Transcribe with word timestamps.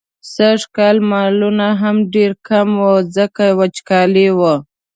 سږکال 0.33 0.97
مالونه 1.09 1.67
هم 1.81 1.97
ډېر 2.13 2.31
کم 2.47 2.69
وو، 2.81 2.95
ځکه 3.15 3.43
وچکالي 3.59 4.27
وه. 4.37 4.55